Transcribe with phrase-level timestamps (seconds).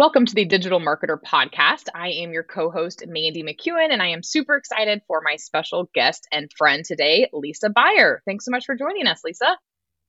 [0.00, 1.88] Welcome to the Digital Marketer Podcast.
[1.94, 5.90] I am your co host, Mandy McEwen, and I am super excited for my special
[5.92, 8.22] guest and friend today, Lisa Buyer.
[8.24, 9.58] Thanks so much for joining us, Lisa.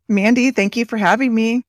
[0.07, 1.65] Mandy, thank you for having me.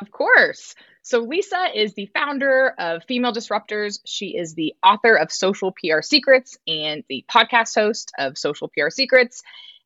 [0.00, 0.76] Of course.
[1.02, 3.98] So, Lisa is the founder of Female Disruptors.
[4.06, 8.90] She is the author of Social PR Secrets and the podcast host of Social PR
[8.90, 9.42] Secrets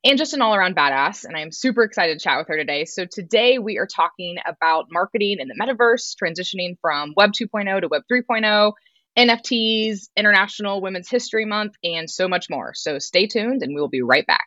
[0.06, 1.24] and just an all around badass.
[1.24, 2.84] And I'm super excited to chat with her today.
[2.84, 7.88] So, today we are talking about marketing in the metaverse, transitioning from Web 2.0 to
[7.88, 8.72] Web 3.0,
[9.18, 12.72] NFTs, International Women's History Month, and so much more.
[12.74, 14.46] So, stay tuned and we will be right back.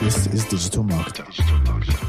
[0.00, 2.07] This is Digital Marketer.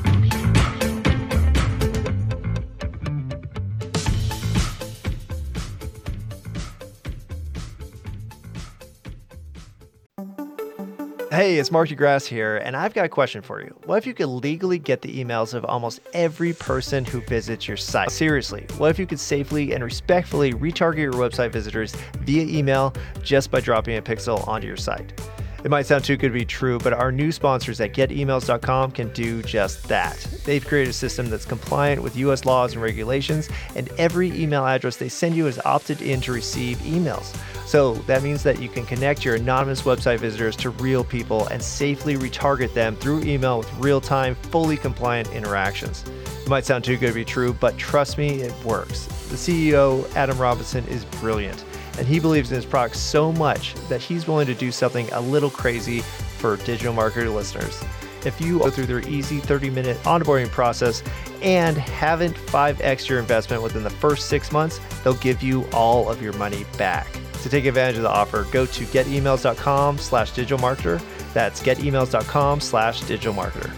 [11.40, 13.74] Hey, it's Mark DeGrasse here, and I've got a question for you.
[13.86, 17.78] What if you could legally get the emails of almost every person who visits your
[17.78, 18.12] site?
[18.12, 23.52] Seriously, what if you could safely and respectfully retarget your website visitors via email just
[23.52, 25.14] by dropping a pixel onto your site?
[25.64, 29.14] It might sound too good to be true, but our new sponsors at getemails.com can
[29.14, 30.18] do just that.
[30.44, 34.98] They've created a system that's compliant with US laws and regulations, and every email address
[34.98, 37.34] they send you is opted in to receive emails.
[37.70, 41.62] So that means that you can connect your anonymous website visitors to real people and
[41.62, 46.04] safely retarget them through email with real time, fully compliant interactions.
[46.42, 49.06] It might sound too good to be true, but trust me, it works.
[49.30, 51.64] The CEO, Adam Robinson, is brilliant
[52.00, 55.22] and he believes in his product so much that he's willing to do something a
[55.22, 57.84] little crazy for digital marketer listeners.
[58.26, 61.04] If you go through their easy 30 minute onboarding process
[61.44, 66.20] and haven't 5x your investment within the first six months, they'll give you all of
[66.20, 67.06] your money back.
[67.44, 71.02] To take advantage of the offer, go to getemails.com slash digital marketer.
[71.34, 73.72] That's getemails.com slash digital marketer.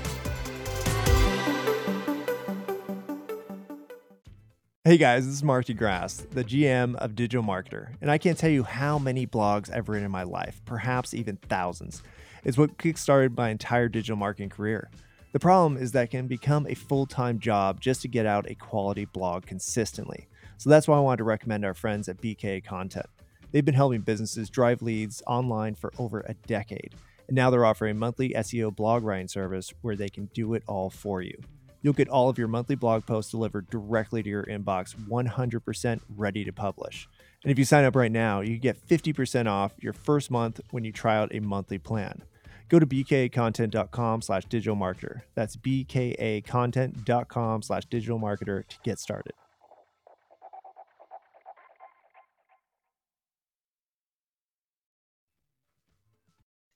[4.83, 8.49] Hey guys, this is Mark DeGrasse, the GM of Digital Marketer, and I can't tell
[8.49, 12.01] you how many blogs I've written in my life, perhaps even thousands.
[12.43, 14.89] It's what kickstarted my entire digital marketing career.
[15.33, 18.49] The problem is that it can become a full time job just to get out
[18.49, 20.27] a quality blog consistently.
[20.57, 23.05] So that's why I wanted to recommend our friends at BKA Content.
[23.51, 26.95] They've been helping businesses drive leads online for over a decade,
[27.27, 30.63] and now they're offering a monthly SEO blog writing service where they can do it
[30.67, 31.37] all for you.
[31.81, 36.45] You'll get all of your monthly blog posts delivered directly to your inbox 100% ready
[36.45, 37.09] to publish.
[37.43, 40.83] And if you sign up right now, you get 50% off your first month when
[40.83, 42.23] you try out a monthly plan.
[42.69, 45.21] Go to bkacontent.com slash digital marketer.
[45.35, 49.33] That's bkacontent.com slash digital marketer to get started.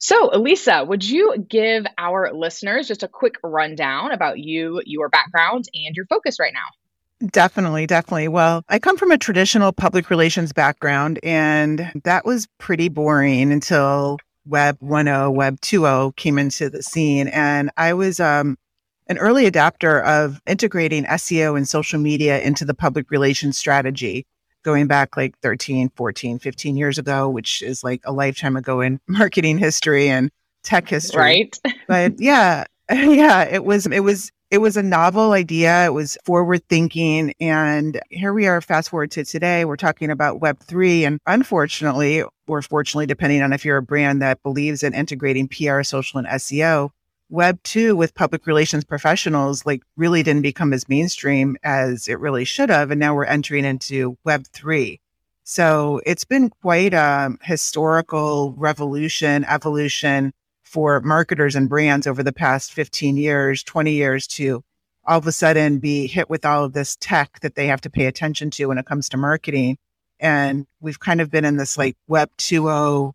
[0.08, 5.66] So, Elisa, would you give our listeners just a quick rundown about you, your background,
[5.74, 7.28] and your focus right now?
[7.30, 8.28] Definitely, definitely.
[8.28, 14.20] Well, I come from a traditional public relations background, and that was pretty boring until
[14.46, 17.28] Web 1.0, Web 2.0 came into the scene.
[17.30, 18.60] And I was um,
[19.08, 24.28] an early adapter of integrating SEO and social media into the public relations strategy
[24.66, 29.00] going back like 13, 14, 15 years ago, which is like a lifetime ago in
[29.08, 30.30] marketing history and
[30.64, 31.22] tech history.
[31.22, 31.60] Right.
[31.88, 35.86] but yeah, yeah, it was, it was, it was a novel idea.
[35.86, 37.34] It was forward thinking.
[37.40, 39.66] And here we are, fast forward to today.
[39.66, 41.02] We're talking about Web3.
[41.08, 45.84] And unfortunately, or fortunately, depending on if you're a brand that believes in integrating PR,
[45.84, 46.90] social, and SEO,
[47.30, 52.46] Web 2 with public relations professionals like really didn't become as mainstream as it really
[52.46, 52.92] should have.
[52.92, 55.00] And now we're entering into Web 3.
[55.44, 62.74] So it's been quite a historical revolution, evolution for marketers and brands over the past
[62.74, 64.64] 15 years, 20 years to
[65.08, 67.90] all of a sudden be hit with all of this tech that they have to
[67.90, 69.78] pay attention to when it comes to marketing.
[70.20, 73.14] And we've kind of been in this like Web 2.0,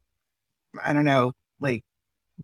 [0.84, 1.82] I don't know, like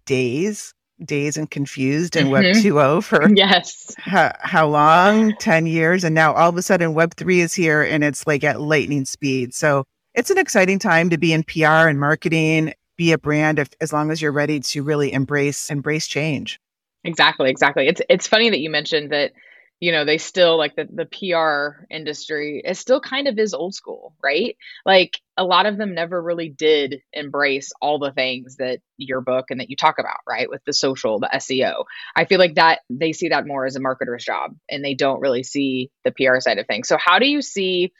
[0.04, 0.75] days
[1.05, 2.33] dazed and confused and mm-hmm.
[2.33, 3.95] Web 2.0 for yes.
[3.99, 5.34] How, how long?
[5.37, 6.05] 10 years.
[6.05, 9.04] And now all of a sudden Web 3 is here and it's like at lightning
[9.04, 9.54] speed.
[9.54, 9.84] So
[10.15, 13.93] it's an exciting time to be in PR and marketing, be a brand if, as
[13.93, 16.59] long as you're ready to really embrace embrace change.
[17.04, 17.87] Exactly, exactly.
[17.87, 19.33] It's it's funny that you mentioned that
[19.81, 23.75] you know they still like the, the pr industry it still kind of is old
[23.75, 24.57] school right?
[24.84, 29.47] Like a lot of them never really did embrace all the things that your book
[29.51, 31.84] and that you talk about right with the social the seo
[32.17, 35.21] i feel like that they see that more as a marketer's job and they don't
[35.21, 36.89] really see the pr side of things.
[36.89, 37.93] So how do you see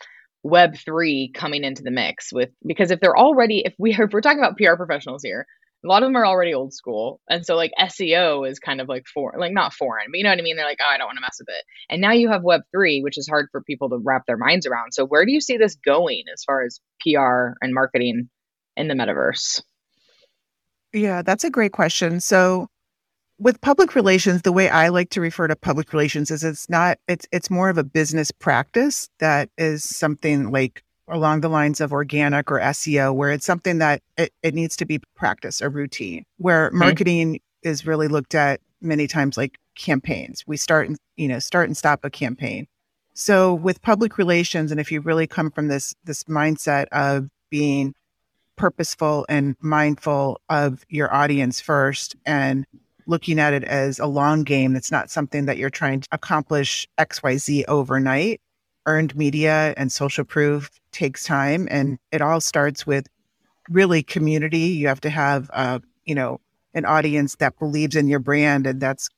[0.43, 4.21] web 3 coming into the mix with because if they're already if we if we're
[4.21, 5.47] talking about pr professionals here
[5.87, 7.21] a lot of them are already old school.
[7.31, 10.31] And so like SEO is kind of like foreign, like not foreign, but you know
[10.31, 10.57] what I mean?
[10.57, 11.65] They're like, oh, I don't want to mess with it.
[11.89, 14.93] And now you have Web3, which is hard for people to wrap their minds around.
[14.93, 18.29] So where do you see this going as far as PR and marketing
[18.77, 19.63] in the metaverse?
[20.93, 22.21] Yeah, that's a great question.
[22.21, 22.69] So
[23.39, 26.99] with public relations, the way I like to refer to public relations is it's not
[27.07, 31.93] it's it's more of a business practice that is something like along the lines of
[31.93, 36.25] organic or SEO, where it's something that it, it needs to be practice or routine,
[36.39, 36.79] where mm-hmm.
[36.79, 40.45] marketing is really looked at many times like campaigns.
[40.47, 42.67] We start and, you know, start and stop a campaign.
[43.15, 47.95] So with public relations, and if you really come from this this mindset of being
[48.57, 52.67] purposeful and mindful of your audience first and
[53.07, 56.89] looking at it as a long game, that's not something that you're trying to accomplish
[56.99, 58.41] XYZ overnight
[58.87, 63.07] earned media and social proof takes time and it all starts with
[63.69, 64.59] really community.
[64.59, 66.41] You have to have uh, you know
[66.75, 69.09] an audience that believes in your brand and that's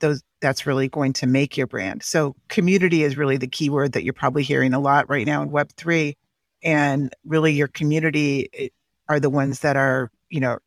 [0.00, 2.02] those that's really going to make your brand.
[2.02, 5.42] So community is really the key word that you're probably hearing a lot right now
[5.42, 6.16] in web 3
[6.62, 8.68] and really your community eh,
[9.08, 10.58] are the ones that are you know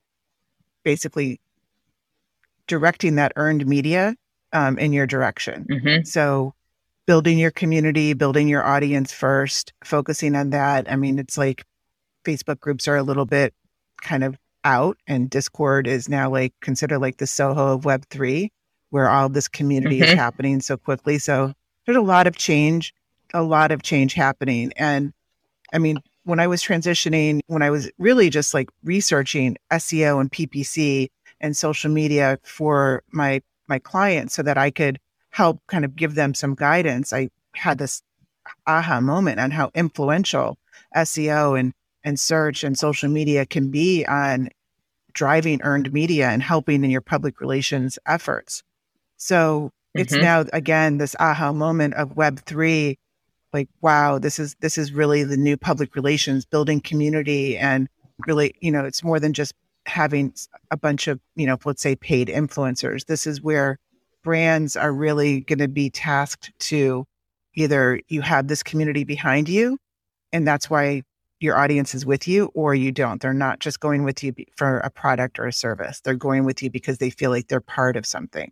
[0.84, 1.40] basically
[2.68, 4.16] directing that earned media
[4.54, 5.66] um, in your direction.
[5.70, 6.04] Mm-hmm.
[6.04, 6.54] so
[7.12, 10.90] building your community, building your audience first, focusing on that.
[10.90, 11.66] I mean, it's like
[12.24, 13.54] Facebook groups are a little bit
[14.02, 18.48] kind of out and Discord is now like considered like the Soho of Web3,
[18.92, 20.06] where all this community mm-hmm.
[20.06, 21.18] is happening so quickly.
[21.18, 21.52] So
[21.86, 22.94] there's a lot of change,
[23.34, 24.72] a lot of change happening.
[24.78, 25.12] And
[25.74, 30.32] I mean, when I was transitioning, when I was really just like researching SEO and
[30.32, 31.10] PPC
[31.42, 34.98] and social media for my my clients so that I could
[35.32, 38.04] help kind of give them some guidance, I had this
[38.68, 40.58] aha moment on how influential
[40.96, 41.74] SEO and
[42.04, 44.50] and search and social media can be on
[45.14, 48.64] driving earned media and helping in your public relations efforts.
[49.18, 50.02] So mm-hmm.
[50.02, 52.98] it's now again this aha moment of web 3
[53.54, 57.88] like wow this is this is really the new public relations building community and
[58.26, 59.54] really you know it's more than just
[59.86, 60.34] having
[60.72, 63.78] a bunch of you know let's say paid influencers this is where
[64.24, 67.06] brands are really going to be tasked to
[67.56, 69.78] either you have this community behind you
[70.32, 71.04] and that's why
[71.40, 73.20] your audience is with you or you don't.
[73.20, 76.00] They're not just going with you for a product or a service.
[76.00, 78.52] They're going with you because they feel like they're part of something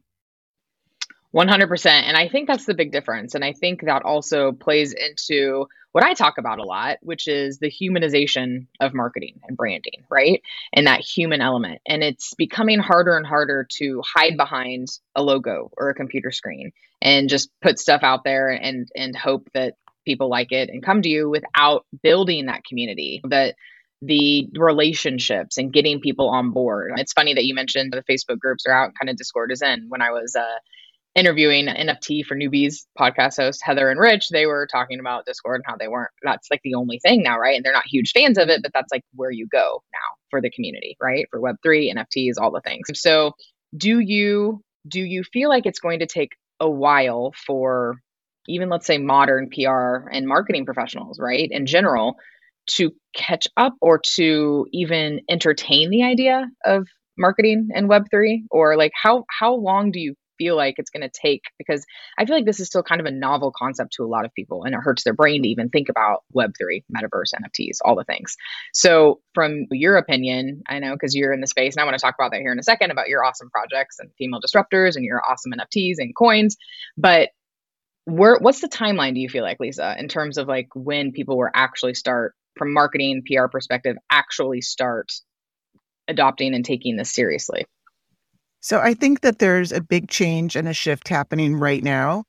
[1.35, 5.67] 100% and i think that's the big difference and i think that also plays into
[5.91, 10.41] what I talk about a lot, which is the humanization of marketing and branding, right?
[10.71, 11.81] And that human element.
[11.85, 16.71] And it's becoming harder and harder to hide behind a logo or a computer screen
[17.01, 21.01] and just put stuff out there and and hope that people like it and come
[21.01, 23.55] to you without building that community that
[24.01, 26.91] the relationships and getting people on board.
[26.95, 29.87] It's funny that you mentioned the Facebook groups are out, kind of Discord is in.
[29.89, 30.59] When I was uh,
[31.15, 35.65] interviewing NFT for newbies podcast host Heather and Rich, they were talking about Discord and
[35.67, 37.55] how they weren't that's like the only thing now, right?
[37.55, 40.41] And they're not huge fans of it, but that's like where you go now for
[40.41, 41.27] the community, right?
[41.31, 42.87] For web3, NFTs, all the things.
[42.93, 43.33] So,
[43.75, 47.95] do you do you feel like it's going to take a while for
[48.47, 51.49] even let's say modern PR and marketing professionals, right?
[51.51, 52.15] In general
[52.71, 58.91] to catch up or to even entertain the idea of marketing and web3 or like
[58.95, 61.85] how how long do you feel like it's going to take because
[62.17, 64.33] I feel like this is still kind of a novel concept to a lot of
[64.33, 68.05] people and it hurts their brain to even think about Web3, metaverse, NFTs, all the
[68.05, 68.37] things.
[68.73, 72.01] So, from your opinion, I know because you're in the space and I want to
[72.01, 75.05] talk about that here in a second about your awesome projects and female disruptors and
[75.05, 76.57] your awesome NFTs and coins.
[76.97, 77.29] But
[78.05, 81.37] where, what's the timeline do you feel like, Lisa, in terms of like when people
[81.37, 85.11] will actually start from marketing PR perspective, actually start
[86.07, 87.65] adopting and taking this seriously?
[88.61, 92.25] So I think that there's a big change and a shift happening right now.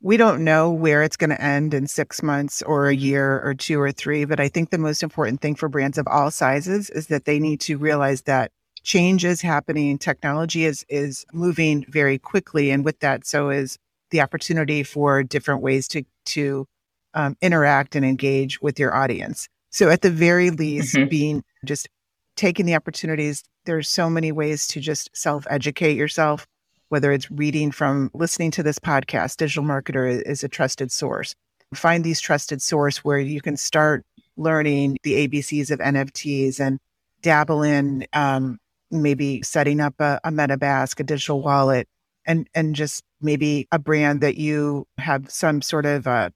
[0.00, 3.54] We don't know where it's going to end in six months or a year or
[3.54, 6.90] two or three, but I think the most important thing for brands of all sizes
[6.90, 8.50] is that they need to realize that
[8.82, 9.98] change is happening.
[9.98, 13.78] Technology is is moving very quickly, and with that, so is
[14.10, 16.66] the opportunity for different ways to to
[17.14, 19.48] um, interact and engage with your audience.
[19.70, 21.08] So at the very least, mm-hmm.
[21.08, 21.88] being just
[22.36, 26.46] taking the opportunities there's so many ways to just self educate yourself,
[26.88, 29.36] whether it's reading from listening to this podcast.
[29.36, 31.34] Digital Marketer is a trusted source.
[31.74, 34.04] Find these trusted source where you can start
[34.36, 36.78] learning the ABCs of NFTs and
[37.22, 38.58] dabble in um,
[38.90, 41.88] maybe setting up a, a MetaMask, a digital wallet,
[42.26, 46.30] and and just maybe a brand that you have some sort of uh,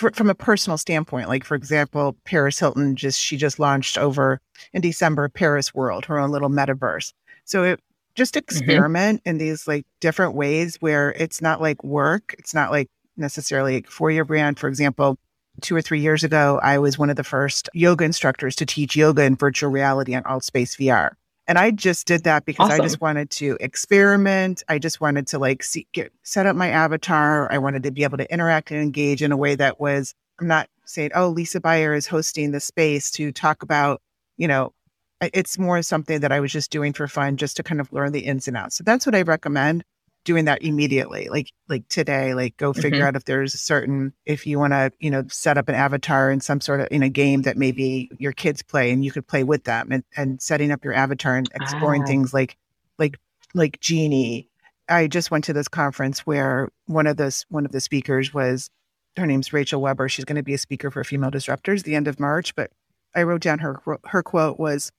[0.00, 4.40] for, from a personal standpoint, like for example, Paris Hilton just she just launched over
[4.72, 7.12] in December Paris World, her own little metaverse.
[7.44, 7.80] So it
[8.14, 9.28] just experiment mm-hmm.
[9.28, 12.34] in these like different ways where it's not like work.
[12.38, 14.58] It's not like necessarily for your brand.
[14.58, 15.18] For example,
[15.60, 18.96] two or three years ago, I was one of the first yoga instructors to teach
[18.96, 21.10] yoga in virtual reality on Altspace VR.
[21.50, 22.80] And I just did that because awesome.
[22.80, 24.62] I just wanted to experiment.
[24.68, 27.50] I just wanted to like see, get, set up my avatar.
[27.52, 30.46] I wanted to be able to interact and engage in a way that was, I'm
[30.46, 34.00] not saying, oh, Lisa Buyer is hosting the space to talk about,
[34.36, 34.72] you know,
[35.20, 38.12] it's more something that I was just doing for fun, just to kind of learn
[38.12, 38.76] the ins and outs.
[38.76, 39.82] So that's what I recommend
[40.24, 43.08] doing that immediately like like today like go figure mm-hmm.
[43.08, 46.30] out if there's a certain if you want to you know set up an avatar
[46.30, 49.26] in some sort of in a game that maybe your kids play and you could
[49.26, 52.06] play with them and, and setting up your avatar and exploring ah.
[52.06, 52.56] things like
[52.98, 53.18] like
[53.54, 54.46] like genie
[54.88, 58.68] i just went to this conference where one of this one of the speakers was
[59.16, 62.06] her name's rachel weber she's going to be a speaker for female disruptors the end
[62.06, 62.70] of march but
[63.14, 64.92] i wrote down her her quote was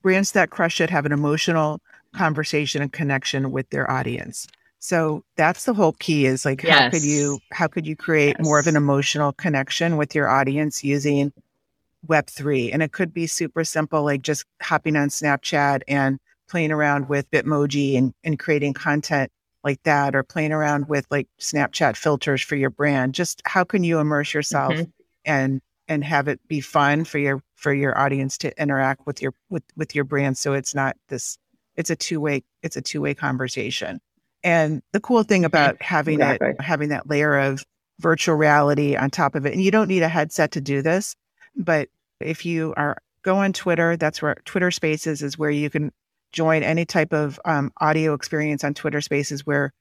[0.00, 1.80] brands that crush it have an emotional
[2.18, 4.48] conversation and connection with their audience.
[4.80, 6.78] So that's the whole key is like yes.
[6.78, 8.44] how could you how could you create yes.
[8.44, 11.32] more of an emotional connection with your audience using
[12.06, 17.08] web3 and it could be super simple like just hopping on Snapchat and playing around
[17.08, 19.32] with Bitmoji and, and creating content
[19.64, 23.14] like that or playing around with like Snapchat filters for your brand.
[23.14, 24.90] Just how can you immerse yourself mm-hmm.
[25.24, 29.32] and and have it be fun for your for your audience to interact with your
[29.50, 31.38] with with your brand so it's not this
[31.78, 34.00] it's a two-way it's a two-way conversation.
[34.44, 36.50] And the cool thing about having exactly.
[36.50, 37.64] it having that layer of
[38.00, 41.16] virtual reality on top of it and you don't need a headset to do this
[41.56, 41.88] but
[42.20, 45.90] if you are go on twitter that's where twitter spaces is where you can
[46.30, 49.72] join any type of um, audio experience on twitter spaces where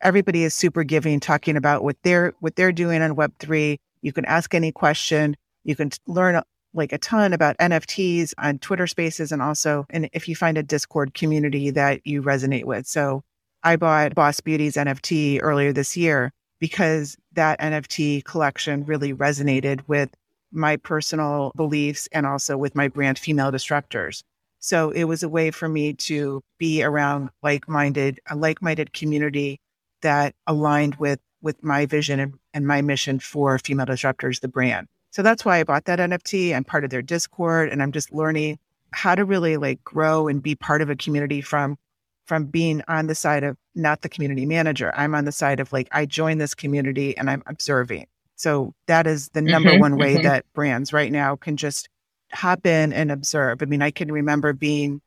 [0.00, 4.24] everybody is super giving talking about what they're what they're doing on web3 you can
[4.24, 5.36] ask any question.
[5.64, 6.40] You can learn
[6.76, 10.62] like a ton about NFTs on Twitter Spaces and also and if you find a
[10.62, 12.86] Discord community that you resonate with.
[12.86, 13.22] So
[13.62, 20.10] I bought Boss Beauties NFT earlier this year because that NFT collection really resonated with
[20.52, 24.22] my personal beliefs and also with my brand female disruptors.
[24.60, 29.58] So it was a way for me to be around like-minded, a like-minded community
[30.02, 34.88] that aligned with with my vision and, and my mission for female disruptors, the brand.
[35.16, 36.54] So that's why I bought that NFT.
[36.54, 38.58] I'm part of their Discord and I'm just learning
[38.90, 41.78] how to really like grow and be part of a community from
[42.26, 44.92] from being on the side of not the community manager.
[44.94, 48.08] I'm on the side of like I join this community and I'm observing.
[48.34, 50.24] So that is the number mm-hmm, one way mm-hmm.
[50.24, 51.88] that brands right now can just
[52.30, 53.62] hop in and observe.
[53.62, 55.00] I mean, I can remember being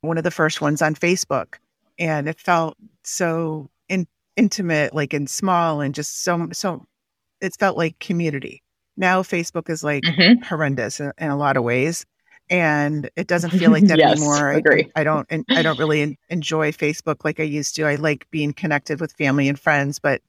[0.00, 1.56] one of the first ones on Facebook
[1.98, 6.86] and it felt so in, intimate, like and small and just so so
[7.42, 8.62] it felt like community
[8.96, 10.42] now Facebook is like mm-hmm.
[10.42, 12.06] horrendous in, in, a lot of ways.
[12.48, 14.52] And it doesn't feel like that yes, anymore.
[14.52, 14.90] Agree.
[14.94, 17.86] I, I don't, I don't really enjoy Facebook like I used to.
[17.86, 20.22] I like being connected with family and friends, but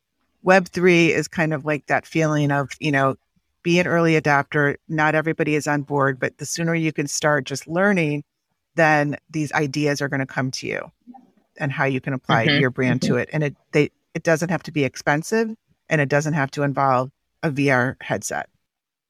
[0.43, 3.15] Web three is kind of like that feeling of, you know,
[3.63, 4.75] be an early adopter.
[4.87, 8.23] Not everybody is on board, but the sooner you can start just learning,
[8.75, 10.91] then these ideas are going to come to you
[11.57, 12.61] and how you can apply mm-hmm.
[12.61, 13.15] your brand mm-hmm.
[13.15, 13.29] to it.
[13.33, 15.53] And it they it doesn't have to be expensive
[15.89, 17.11] and it doesn't have to involve
[17.43, 18.49] a VR headset.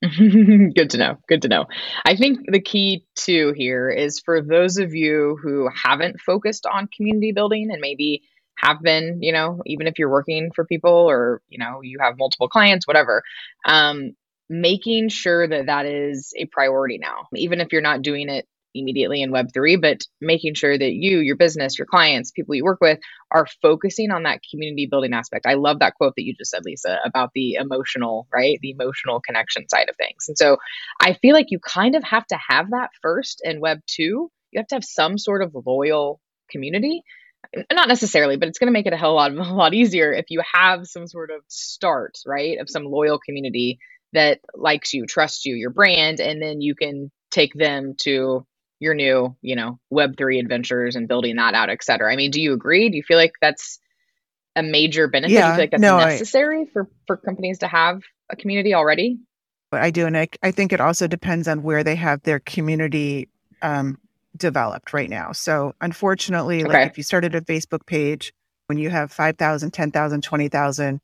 [0.75, 1.17] Good to know.
[1.27, 1.65] Good to know.
[2.05, 6.87] I think the key too here is for those of you who haven't focused on
[6.95, 8.21] community building and maybe
[8.57, 12.17] have been, you know, even if you're working for people or, you know, you have
[12.17, 13.23] multiple clients, whatever,
[13.67, 14.11] um,
[14.49, 18.47] making sure that that is a priority now, even if you're not doing it
[18.79, 22.79] immediately in Web3, but making sure that you, your business, your clients, people you work
[22.81, 22.99] with
[23.31, 25.45] are focusing on that community building aspect.
[25.47, 28.59] I love that quote that you just said, Lisa, about the emotional, right?
[28.61, 30.25] The emotional connection side of things.
[30.29, 30.57] And so
[31.01, 33.97] I feel like you kind of have to have that first in Web2.
[33.99, 37.03] You have to have some sort of loyal community.
[37.73, 40.27] Not necessarily, but it's going to make it a hell lot, a lot easier if
[40.29, 42.59] you have some sort of start, right?
[42.59, 43.79] Of some loyal community
[44.13, 48.45] that likes you, trusts you, your brand, and then you can take them to
[48.79, 52.11] your new, you know, Web3 adventures and building that out, et cetera.
[52.11, 52.89] I mean, do you agree?
[52.89, 53.79] Do you feel like that's
[54.55, 55.33] a major benefit?
[55.33, 58.35] Yeah, do you feel like that's no, necessary I, for, for companies to have a
[58.35, 59.19] community already?
[59.71, 60.05] But I do.
[60.05, 63.29] And I, I think it also depends on where they have their community
[63.61, 63.97] um,
[64.35, 65.31] developed right now.
[65.31, 66.73] So unfortunately, okay.
[66.73, 68.33] like if you started a Facebook page,
[68.67, 71.01] when you have 5,000, 10,000, 20,000,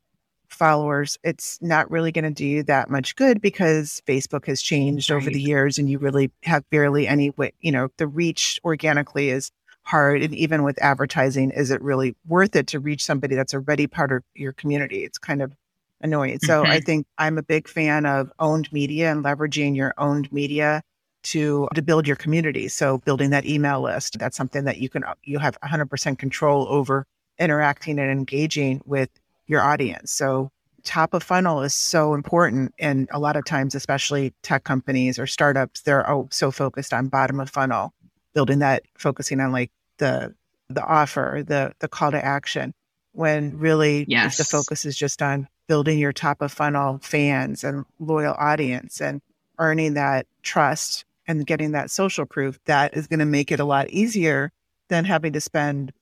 [0.54, 5.10] followers, it's not really going to do you that much good because Facebook has changed
[5.10, 5.16] right.
[5.16, 9.30] over the years and you really have barely any way, you know, the reach organically
[9.30, 9.50] is
[9.82, 10.22] hard.
[10.22, 14.12] And even with advertising, is it really worth it to reach somebody that's already part
[14.12, 15.04] of your community?
[15.04, 15.54] It's kind of
[16.00, 16.38] annoying.
[16.40, 16.84] So I mm-hmm.
[16.84, 20.82] think I'm a big fan of owned media and leveraging your owned media
[21.24, 22.68] to to build your community.
[22.68, 27.06] So building that email list, that's something that you can you have 100% control over
[27.38, 29.08] interacting and engaging with
[29.46, 30.12] your audience.
[30.12, 30.50] So
[30.84, 35.26] top of funnel is so important and a lot of times especially tech companies or
[35.26, 37.92] startups they're oh, so focused on bottom of funnel
[38.34, 40.34] building that focusing on like the
[40.68, 42.74] the offer the the call to action
[43.12, 44.36] when really yes.
[44.36, 49.22] the focus is just on building your top of funnel fans and loyal audience and
[49.58, 53.64] earning that trust and getting that social proof that is going to make it a
[53.64, 54.52] lot easier
[54.88, 55.92] than having to spend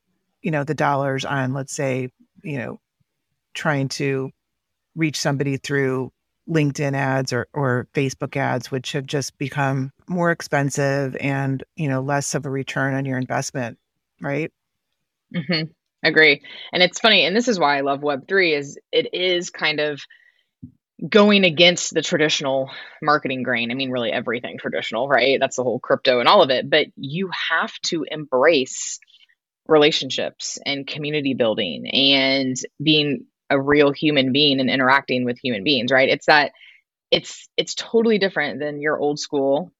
[0.41, 2.09] you know the dollars on let's say
[2.41, 2.79] you know
[3.53, 4.31] trying to
[4.95, 6.11] reach somebody through
[6.49, 12.01] linkedin ads or, or facebook ads which have just become more expensive and you know
[12.01, 13.77] less of a return on your investment
[14.21, 14.51] right
[15.33, 15.71] mm-hmm.
[16.03, 16.41] agree
[16.73, 20.01] and it's funny and this is why i love web3 is it is kind of
[21.07, 22.69] going against the traditional
[23.01, 23.71] marketing grain.
[23.71, 25.39] I mean, really everything traditional, right?
[25.39, 26.69] That's the whole crypto and all of it.
[26.69, 28.99] But you have to embrace
[29.67, 35.91] relationships and community building and being a real human being and interacting with human beings,
[35.91, 36.09] right?
[36.09, 36.51] It's that
[37.11, 39.71] it's it's totally different than your old school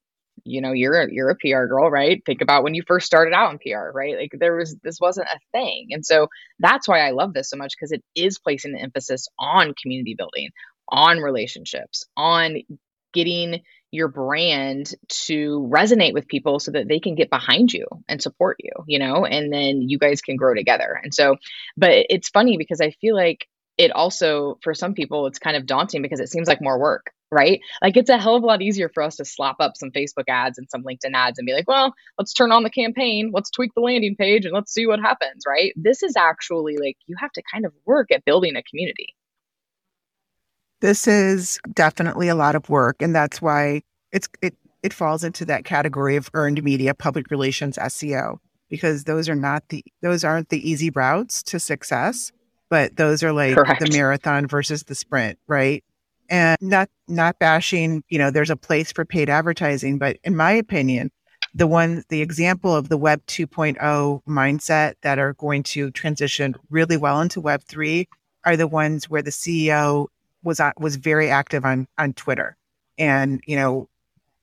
[0.44, 2.22] you know you're you're a PR girl, right?
[2.26, 4.16] Think about when you first started out in PR, right?
[4.16, 5.88] Like there was this wasn't a thing.
[5.90, 6.28] And so
[6.58, 10.14] that's why I love this so much because it is placing the emphasis on community
[10.16, 10.50] building,
[10.88, 12.58] on relationships, on
[13.12, 18.20] getting your brand to resonate with people so that they can get behind you and
[18.20, 21.00] support you, you know, and then you guys can grow together.
[21.00, 21.36] And so,
[21.76, 25.66] but it's funny because I feel like it also, for some people, it's kind of
[25.66, 27.60] daunting because it seems like more work, right?
[27.82, 30.24] Like it's a hell of a lot easier for us to slap up some Facebook
[30.28, 33.50] ads and some LinkedIn ads and be like, well, let's turn on the campaign, let's
[33.50, 35.72] tweak the landing page, and let's see what happens, right?
[35.76, 39.14] This is actually like you have to kind of work at building a community.
[40.80, 45.46] This is definitely a lot of work, and that's why it's it it falls into
[45.46, 48.36] that category of earned media, public relations, SEO,
[48.68, 52.30] because those are not the those aren't the easy routes to success,
[52.74, 53.80] but those are like Correct.
[53.80, 55.84] the marathon versus the sprint, right?
[56.28, 60.50] And not not bashing, you know, there's a place for paid advertising, but in my
[60.50, 61.12] opinion,
[61.54, 66.96] the one the example of the web 2.0 mindset that are going to transition really
[66.96, 68.08] well into web 3
[68.44, 70.08] are the ones where the CEO
[70.42, 72.56] was on, was very active on on Twitter,
[72.98, 73.88] and you know,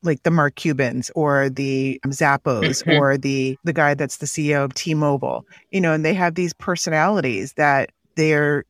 [0.03, 2.97] like the Mark Cubans or the Zappos Mhm.
[2.97, 5.45] or the the guy that's the CEO of T-Mobile.
[5.71, 8.65] You know, and they have these personalities that they're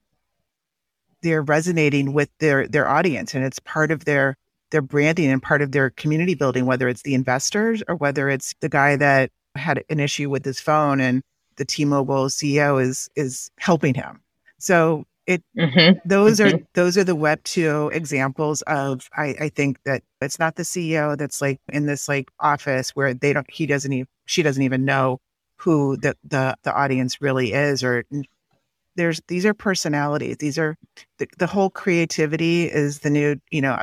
[1.21, 4.37] they're resonating with their their audience, and it's part of their
[4.71, 6.65] their branding and part of their community building.
[6.65, 10.59] Whether it's the investors or whether it's the guy that had an issue with his
[10.59, 11.21] phone and
[11.57, 14.21] the T-Mobile CEO is is helping him.
[14.59, 15.99] So it Mm-hmm.
[16.07, 20.55] those are those are the web 2 examples of I, I think that it's not
[20.55, 24.43] the ceo that's like in this like office where they don't he doesn't even she
[24.43, 25.19] doesn't even know
[25.57, 28.03] who the the, the audience really is or
[28.95, 30.75] there's these are personalities these are
[31.19, 33.77] the, the whole creativity is the new you know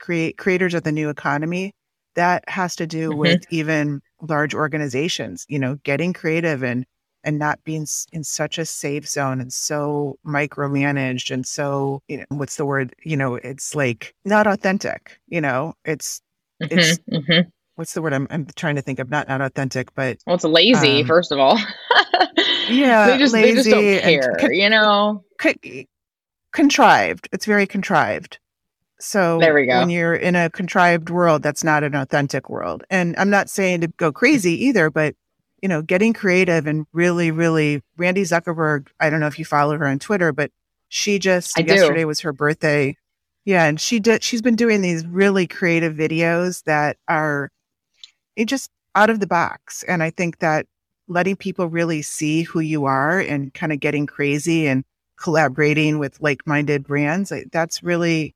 [0.00, 1.72] create creators of the new economy
[2.14, 3.18] that has to do Mhm.
[3.18, 6.84] with even large organizations you know getting creative and
[7.24, 12.24] and not being in such a safe zone and so micromanaged and so you know
[12.30, 16.20] what's the word you know it's like not authentic you know it's
[16.60, 17.48] It's- Mm-hmm.
[17.78, 20.42] What's the word i'm, I'm trying to think of not not authentic but Well, it's
[20.42, 21.56] lazy, Um, first of all.
[22.68, 25.22] yeah, they just they just don't lazy care, con- you know.
[25.38, 25.52] co-
[26.52, 28.40] contrived it's very contrived
[28.98, 29.78] so There we go.
[29.78, 33.82] when you're in a contrived world that's not an authentic world and i'm not saying
[33.82, 35.14] to go crazy either but
[35.62, 39.78] you know getting creative and really really randi zuckerberg i don't know if you follow
[39.78, 40.50] her on twitter but
[40.88, 41.74] she just I do.
[41.74, 42.96] yesterday was her birthday
[43.44, 47.50] yeah and she did she's been doing these really creative videos that are
[48.38, 50.66] it just out of the box and i think that
[51.08, 54.84] letting people really see who you are and kind of getting crazy and
[55.18, 58.34] collaborating with like-minded brands, that's really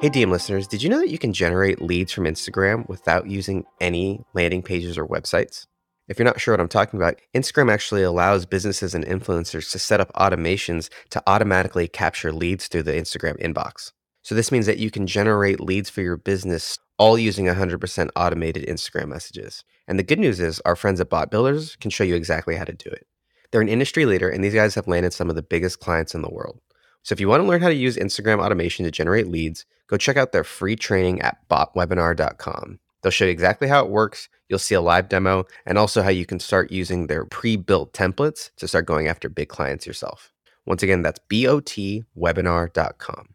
[0.00, 3.64] Hey, DM listeners, did you know that you can generate leads from Instagram without using
[3.80, 5.66] any landing pages or websites?
[6.08, 9.78] If you're not sure what I'm talking about, Instagram actually allows businesses and influencers to
[9.78, 13.92] set up automations to automatically capture leads through the Instagram inbox.
[14.20, 18.66] So, this means that you can generate leads for your business all using 100% automated
[18.66, 19.64] Instagram messages.
[19.86, 22.64] And the good news is, our friends at Bot Builders can show you exactly how
[22.64, 23.06] to do it.
[23.50, 26.22] They're an industry leader, and these guys have landed some of the biggest clients in
[26.22, 26.60] the world.
[27.02, 29.96] So if you want to learn how to use Instagram automation to generate leads, go
[29.96, 32.78] check out their free training at botwebinar.com.
[33.02, 34.30] They'll show you exactly how it works.
[34.48, 38.50] You'll see a live demo and also how you can start using their pre-built templates
[38.56, 40.32] to start going after big clients yourself.
[40.64, 43.28] Once again, that's botwebinar.com.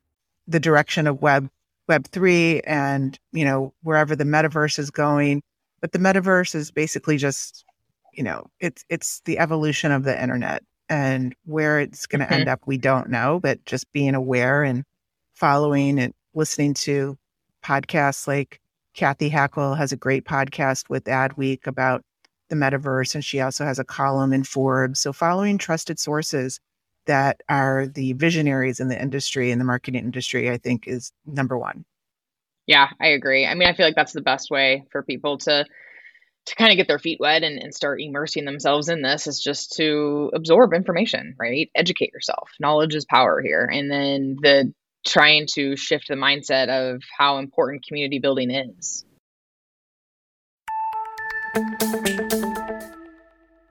[0.48, 1.52] the direction of web
[1.90, 5.42] Web3 and, you know, wherever the metaverse is going.
[5.82, 7.66] But the metaverse is basically just,
[8.14, 12.34] you know, it's it's the evolution of the internet and where it's going to mm-hmm.
[12.34, 13.40] end up, we don't know.
[13.42, 14.84] But just being aware and
[15.34, 17.18] following and listening to
[17.64, 18.60] podcasts like
[18.94, 22.04] Cathy Hackl has a great podcast with Adweek about
[22.50, 25.00] the metaverse, and she also has a column in Forbes.
[25.00, 26.60] So following trusted sources
[27.10, 31.58] that are the visionaries in the industry in the marketing industry, I think is number
[31.58, 31.84] one.
[32.68, 33.48] Yeah, I agree.
[33.48, 35.66] I mean, I feel like that's the best way for people to
[36.46, 39.40] to kind of get their feet wet and, and start immersing themselves in this is
[39.40, 41.72] just to absorb information, right?
[41.74, 42.52] Educate yourself.
[42.60, 43.68] Knowledge is power here.
[43.72, 44.72] And then the
[45.06, 49.04] trying to shift the mindset of how important community building is.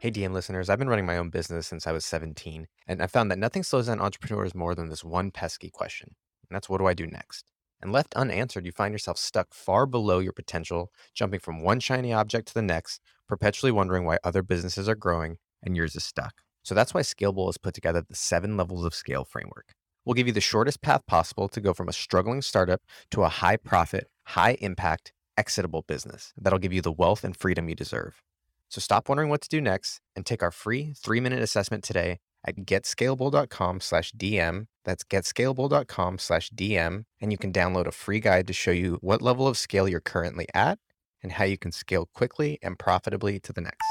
[0.00, 3.08] Hey, DM listeners, I've been running my own business since I was 17, and I
[3.08, 6.14] found that nothing slows down entrepreneurs more than this one pesky question.
[6.48, 7.50] And that's what do I do next?
[7.82, 12.12] And left unanswered, you find yourself stuck far below your potential, jumping from one shiny
[12.12, 16.42] object to the next, perpetually wondering why other businesses are growing and yours is stuck.
[16.62, 19.74] So that's why Scalable has put together the seven levels of scale framework.
[20.04, 23.28] We'll give you the shortest path possible to go from a struggling startup to a
[23.28, 28.22] high profit, high impact, exitable business that'll give you the wealth and freedom you deserve.
[28.68, 32.18] So stop wondering what to do next and take our free three minute assessment today
[32.46, 34.66] at getscalable.com slash DM.
[34.84, 37.04] That's getscalable.com slash DM.
[37.20, 40.00] And you can download a free guide to show you what level of scale you're
[40.00, 40.78] currently at
[41.22, 43.86] and how you can scale quickly and profitably to the next.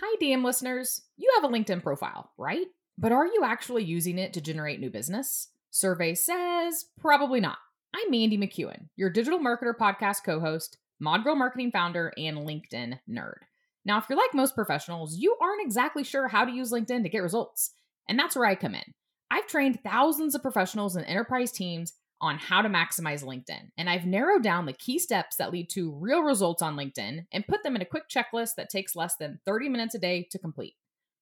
[0.00, 1.02] Hi, DM listeners.
[1.16, 2.66] You have a LinkedIn profile, right?
[2.96, 5.48] But are you actually using it to generate new business?
[5.70, 7.58] Survey says probably not.
[7.94, 13.38] I'm Mandy McEwen, your digital marketer podcast co host, ModGirl marketing founder, and LinkedIn nerd.
[13.84, 17.08] Now, if you're like most professionals, you aren't exactly sure how to use LinkedIn to
[17.08, 17.72] get results.
[18.08, 18.94] And that's where I come in.
[19.30, 24.06] I've trained thousands of professionals and enterprise teams on how to maximize LinkedIn, and I've
[24.06, 27.76] narrowed down the key steps that lead to real results on LinkedIn and put them
[27.76, 30.74] in a quick checklist that takes less than 30 minutes a day to complete.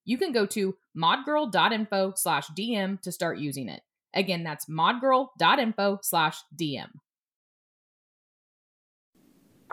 [0.04, 3.80] You can go to modgirl.info slash DM to start using it.
[4.14, 6.90] Again, that's modgirl.info slash DM.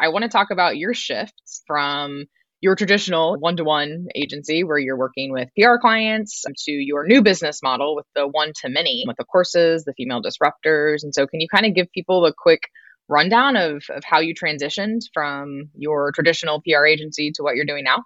[0.01, 2.25] I want to talk about your shifts from
[2.59, 7.21] your traditional one to one agency where you're working with PR clients to your new
[7.21, 11.03] business model with the one to many, with the courses, the female disruptors.
[11.03, 12.61] And so, can you kind of give people a quick
[13.07, 17.83] rundown of, of how you transitioned from your traditional PR agency to what you're doing
[17.83, 18.03] now?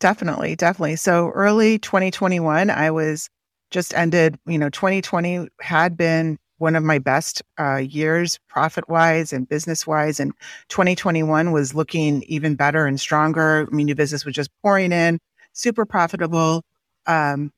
[0.00, 0.96] Definitely, definitely.
[0.96, 3.28] So, early 2021, I was
[3.70, 9.32] just ended, you know, 2020 had been one of my best uh, years profit wise
[9.32, 10.20] and business wise.
[10.20, 10.32] And
[10.68, 13.66] 2021 was looking even better and stronger.
[13.66, 15.18] I mean, new business was just pouring in,
[15.52, 16.62] super profitable.
[17.06, 17.52] Um,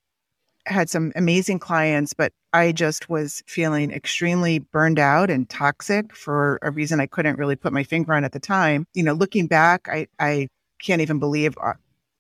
[0.67, 6.61] had some amazing clients, but I just was feeling extremely burned out and toxic for
[6.63, 8.87] a reason I couldn't really put my finger on at the time.
[8.95, 10.49] You know, looking back, I, I
[10.81, 11.73] can't even believe uh,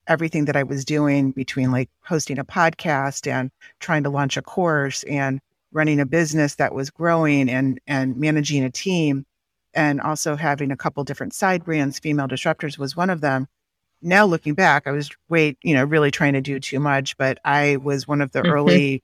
[0.09, 4.43] everything that I was doing between like hosting a podcast and trying to launch a
[4.43, 5.41] course and
[5.73, 9.27] running a business that was growing and and managing a team
[9.75, 13.49] and also having a couple different side brands female disruptors was one of them.
[14.03, 17.39] Now looking back i was wait you know really trying to do too much but
[17.45, 18.51] i was one of the mm-hmm.
[18.51, 19.03] early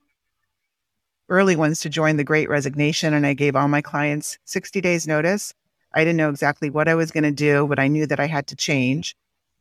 [1.29, 5.07] early ones to join the great resignation and i gave all my clients 60 days
[5.07, 5.55] notice.
[5.95, 8.27] I didn't know exactly what i was going to do but i knew that i
[8.27, 9.17] had to change.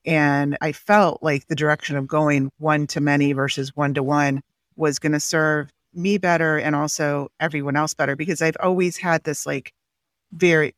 [0.05, 4.41] And i felt like the direction of going one to many versus one to one
[4.75, 9.23] was going to serve me better and also everyone else better because I've always had
[9.23, 9.73] this like
[10.31, 10.75] very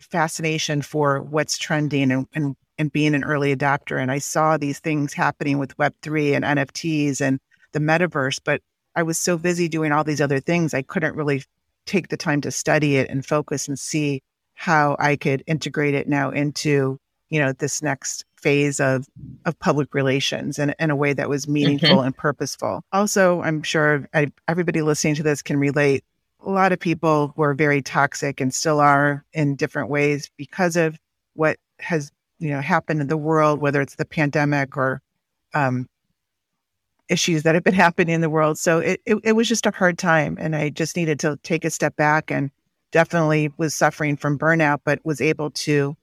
[0.00, 4.00] fascination for what's trending and, and and being an early adopter.
[4.00, 7.38] And I saw these things happening with Web3 and NFTs and
[7.72, 8.60] the metaverse, but
[8.94, 11.44] I was so busy doing all these other things, I couldn't really
[11.86, 14.22] take the time to study it and focus and see
[14.54, 16.98] how I could integrate it now into,
[17.30, 19.06] you know, this next phase of
[19.44, 22.06] of public relations in, in a way that was meaningful mm-hmm.
[22.06, 22.82] and purposeful.
[22.92, 26.04] Also, I'm sure I, everybody listening to this can relate.
[26.44, 30.98] A lot of people were very toxic and still are in different ways because of
[31.34, 35.00] what has you know happened in the world, whether it's the pandemic or
[35.54, 35.88] um,
[37.08, 38.58] issues that have been happening in the world.
[38.58, 41.64] So it, it it was just a hard time, and I just needed to take
[41.64, 42.50] a step back and
[42.90, 45.96] definitely was suffering from burnout, but was able to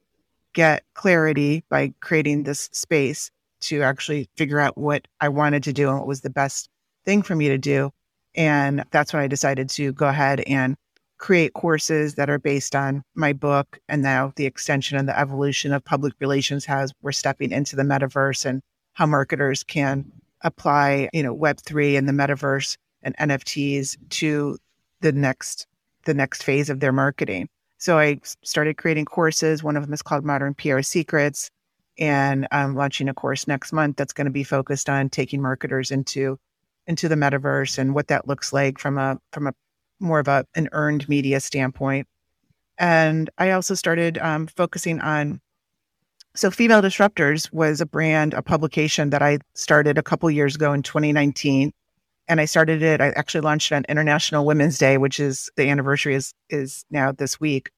[0.60, 5.88] get clarity by creating this space to actually figure out what I wanted to do
[5.88, 6.68] and what was the best
[7.06, 7.92] thing for me to do.
[8.36, 10.76] And that's when I decided to go ahead and
[11.18, 15.72] create courses that are based on my book and now the extension and the evolution
[15.72, 18.62] of public relations has we're stepping into the metaverse and
[18.96, 24.58] how marketers can apply, you know, web3 and the metaverse and NFTs to
[25.00, 25.68] the next
[26.04, 27.48] the next phase of their marketing.
[27.80, 29.64] So I started creating courses.
[29.64, 31.50] One of them is called Modern PR Secrets,
[31.98, 35.90] and I'm launching a course next month that's going to be focused on taking marketers
[35.90, 36.38] into
[36.88, 39.54] into the metaverse and what that looks like from a from a
[40.00, 42.08] more of a an earned media standpoint.
[42.78, 45.40] And I also started um, focusing on
[46.36, 50.74] so Female Disruptors was a brand, a publication that I started a couple years ago
[50.74, 51.72] in 2019.
[52.30, 55.68] And I started it, I actually launched it on International Women's Day, which is the
[55.68, 57.72] anniversary is is now this week.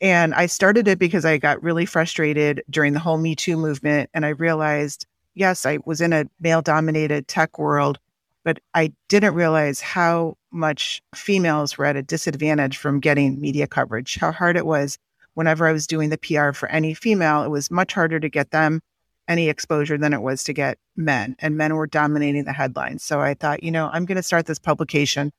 [0.00, 4.08] And I started it because I got really frustrated during the whole Me Too movement.
[4.14, 7.98] And I realized, yes, I was in a male dominated tech world,
[8.44, 14.16] but I didn't realize how much females were at a disadvantage from getting media coverage,
[14.16, 14.96] how hard it was
[15.38, 18.50] whenever I was doing the PR for any female, it was much harder to get
[18.50, 18.80] them
[19.28, 21.36] any exposure than it was to get men.
[21.38, 23.04] And men were dominating the headlines.
[23.04, 25.32] So I thought, you know, I'm going to start this publication.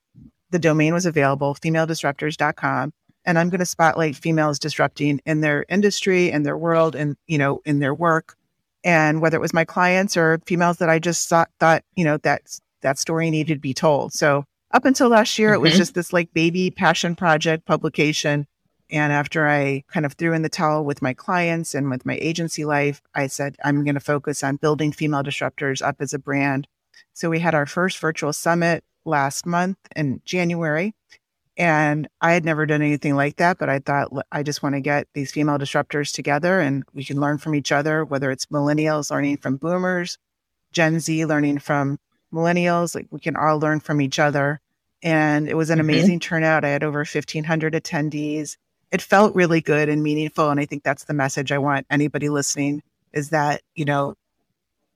[0.52, 2.94] The domain was available, femaledisruptors.com.
[3.26, 7.38] And I'm going to spotlight females disrupting in their industry, in their world, and, you
[7.38, 8.36] know, in their work.
[8.84, 12.18] And whether it was my clients or females that I just thought, thought you know,
[12.18, 12.44] that
[12.82, 14.14] that story needed to be told.
[14.14, 15.56] So up until last year, mm-hmm.
[15.56, 15.80] it was mm-hmm.
[15.80, 18.48] just this like baby passion project publication
[18.92, 22.18] and after I kind of threw in the towel with my clients and with my
[22.22, 26.20] agency life, I said, I'm going to focus on building female disruptors up as a
[26.20, 26.68] brand.
[27.14, 30.94] So we had our first virtual summit last month in January.
[31.56, 34.82] And I had never done anything like that, but I thought I just want to
[34.82, 39.12] get these female disruptors together and we can learn from each other, whether it's millennials
[39.12, 40.18] learning from boomers,
[40.72, 42.00] Gen Z learning from
[42.34, 44.62] millennials, like we can all learn from each other.
[45.04, 45.90] And it was an mm-hmm.
[45.90, 46.64] amazing turnout.
[46.64, 48.56] I had over 1,500 attendees
[48.92, 50.50] it felt really good and meaningful.
[50.50, 52.82] And I think that's the message I want anybody listening
[53.14, 54.16] is that, you know,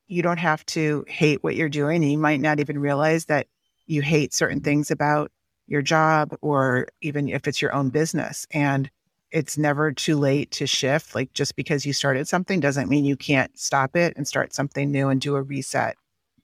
[0.07, 2.03] you don't have to hate what you're doing.
[2.03, 3.47] You might not even realize that
[3.85, 5.31] you hate certain things about
[5.67, 8.45] your job or even if it's your own business.
[8.51, 8.89] And
[9.31, 11.15] it's never too late to shift.
[11.15, 14.91] Like just because you started something doesn't mean you can't stop it and start something
[14.91, 15.95] new and do a reset.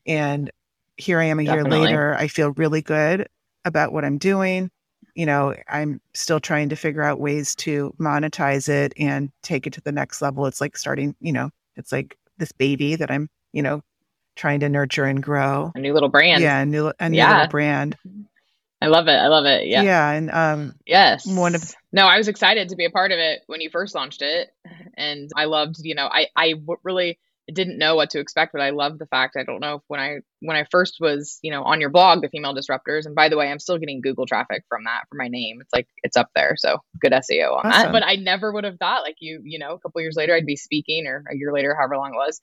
[0.06, 0.50] And
[0.98, 1.80] here I am a Definitely.
[1.80, 2.16] year later.
[2.16, 3.28] I feel really good
[3.66, 4.72] about what I'm doing
[5.20, 9.74] you know, I'm still trying to figure out ways to monetize it and take it
[9.74, 10.46] to the next level.
[10.46, 13.82] It's like starting, you know, it's like this baby that I'm, you know,
[14.38, 15.74] trying to nurture and grow.
[15.76, 16.42] A new little brand.
[16.42, 17.34] Yeah, a new a new yeah.
[17.34, 17.98] little brand.
[18.82, 19.18] I love it.
[19.18, 19.68] I love it.
[19.68, 19.82] Yeah.
[19.82, 21.28] Yeah, and um yes.
[21.28, 23.96] One of No, I was excited to be a part of it when you first
[23.96, 24.52] launched it
[24.94, 26.54] and I loved, you know, I I
[26.84, 27.20] really
[27.54, 30.00] didn't know what to expect, but I love the fact I don't know if when
[30.00, 33.30] I when I first was, you know, on your blog, the female disruptors, and by
[33.30, 35.60] the way, I'm still getting Google traffic from that for my name.
[35.62, 36.56] It's like it's up there.
[36.58, 37.72] So good SEO on awesome.
[37.72, 37.92] that.
[37.92, 40.46] But I never would have thought like you, you know, a couple years later I'd
[40.46, 42.40] be speaking or a year later, however long it was,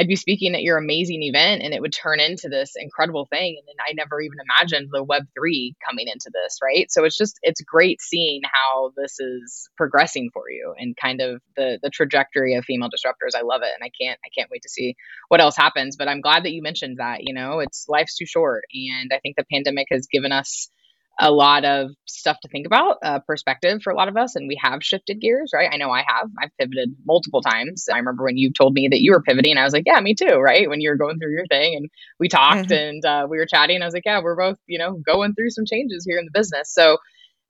[0.00, 3.60] I'd be speaking at your amazing event and it would turn into this incredible thing.
[3.68, 6.90] And I never even imagined the Web3 coming into this, right?
[6.90, 11.42] So it's just, it's great seeing how this is progressing for you and kind of
[11.54, 13.36] the, the trajectory of female disruptors.
[13.36, 13.72] I love it.
[13.78, 14.96] And I can't, I can't wait to see
[15.28, 15.96] what else happens.
[15.98, 18.64] But I'm glad that you mentioned that, you know, it's life's too short.
[18.72, 20.70] And I think the pandemic has given us
[21.18, 24.48] a lot of stuff to think about, uh, perspective for a lot of us, and
[24.48, 25.68] we have shifted gears, right?
[25.70, 26.30] I know I have.
[26.40, 27.88] I've pivoted multiple times.
[27.92, 30.14] I remember when you told me that you were pivoting, I was like, yeah, me
[30.14, 30.68] too, right?
[30.68, 32.72] When you were going through your thing, and we talked mm-hmm.
[32.72, 35.50] and uh, we were chatting, I was like, yeah, we're both, you know, going through
[35.50, 36.72] some changes here in the business.
[36.72, 36.98] So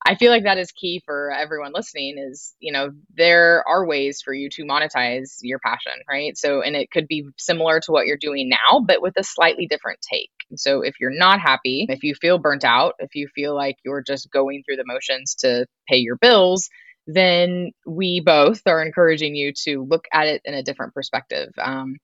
[0.04, 4.22] I feel like that is key for everyone listening is, you know, there are ways
[4.24, 6.36] for you to monetize your passion, right?
[6.38, 9.66] So, and it could be similar to what you're doing now, but with a slightly
[9.66, 10.30] different take.
[10.56, 14.02] So, if you're not happy, if you feel burnt out, if you feel like you're
[14.02, 16.68] just going through the motions to pay your bills,
[17.06, 21.50] then we both are encouraging you to look at it in a different perspective.
[21.58, 21.96] Um,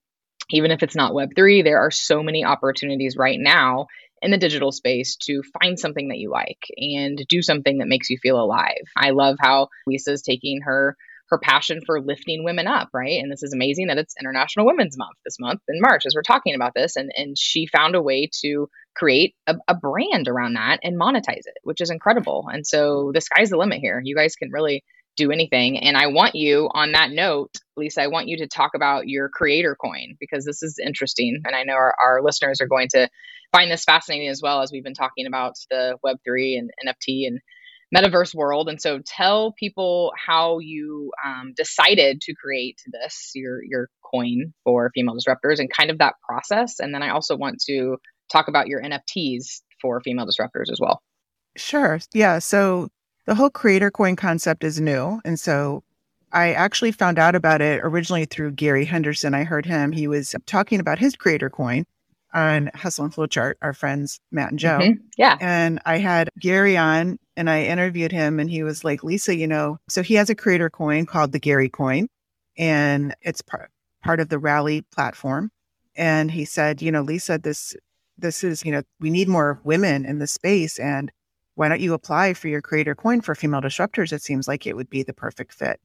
[0.51, 3.87] even if it's not Web3, there are so many opportunities right now
[4.23, 8.11] in the digital space to find something that you like and do something that makes
[8.11, 8.85] you feel alive.
[8.97, 10.97] I love how Lisa's taking her
[11.29, 13.21] her passion for lifting women up, right?
[13.21, 16.23] And this is amazing that it's International Women's Month this month in March as we're
[16.23, 16.97] talking about this.
[16.97, 21.47] And and she found a way to create a, a brand around that and monetize
[21.47, 22.49] it, which is incredible.
[22.51, 24.01] And so the sky's the limit here.
[24.03, 24.83] You guys can really
[25.17, 25.79] do anything.
[25.79, 29.29] And I want you, on that note, Lisa, I want you to talk about your
[29.29, 31.43] creator coin because this is interesting.
[31.45, 33.09] And I know our, our listeners are going to
[33.53, 37.41] find this fascinating as well as we've been talking about the Web3 and NFT and
[37.95, 38.69] metaverse world.
[38.69, 44.91] And so tell people how you um, decided to create this, your, your coin for
[44.95, 46.81] female disruptors and kind of that process.
[46.81, 47.97] And then I also want to
[48.31, 51.01] talk about your NFTs for female disruptors as well.
[51.57, 52.01] Sure.
[52.13, 52.39] Yeah.
[52.39, 52.89] So
[53.27, 55.21] the whole creator coin concept is new.
[55.25, 55.83] And so
[56.33, 59.33] I actually found out about it originally through Gary Henderson.
[59.33, 61.85] I heard him, he was talking about his creator coin
[62.37, 64.79] on Hustle and Flowchart, our friends Matt and Joe.
[64.79, 64.99] Mhm.
[65.17, 65.37] Yeah.
[65.41, 69.47] And I had Gary on and I interviewed him and he was like, Lisa, you
[69.47, 72.09] know, so he has a creator coin called the Gary coin
[72.59, 73.71] and it's part
[74.05, 75.51] part of the rally platform.
[75.97, 77.75] And he said, you know, Lisa, this
[78.19, 81.11] this is, you know, we need more women in the space and
[81.55, 84.13] why don't you apply for your creator coin for female disruptors?
[84.13, 85.81] It seems like it would be the perfect fit.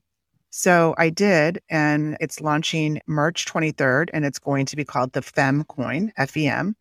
[0.51, 5.21] So I did, and it's launching March 23rd, and it's going to be called the
[5.21, 6.75] Fem Coin, F E M.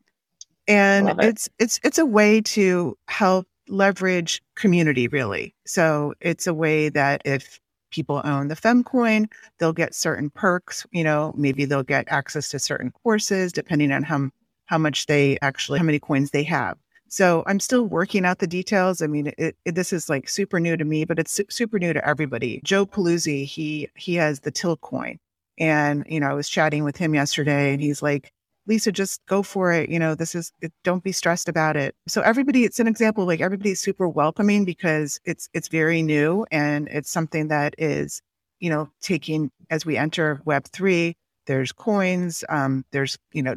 [0.69, 1.17] And it.
[1.21, 5.55] it's it's it's a way to help leverage community, really.
[5.67, 9.29] So it's a way that if people own the Fem Coin,
[9.59, 10.85] they'll get certain perks.
[10.91, 14.31] You know, maybe they'll get access to certain courses, depending on how
[14.67, 16.77] how much they actually how many coins they have.
[17.11, 19.03] So I'm still working out the details.
[19.03, 21.79] I mean, it, it, this is like super new to me, but it's su- super
[21.81, 22.61] new to everybody.
[22.65, 25.19] Joe Pulizzi, he he has the Tilt coin,
[25.59, 28.33] and you know, I was chatting with him yesterday, and he's like,
[28.67, 29.91] "Lisa, just go for it.
[29.91, 33.27] You know, this is it, don't be stressed about it." So everybody, it's an example.
[33.27, 38.23] Like everybody's super welcoming because it's it's very new and it's something that is,
[38.61, 41.17] you know, taking as we enter Web three.
[41.47, 42.45] There's coins.
[42.49, 43.57] Um, there's you know,